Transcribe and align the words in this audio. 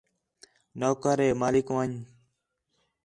نوکر 0.79 1.17
ہے 1.23 1.29
مالک 1.41 1.67
ون٘ڄ 1.75 1.93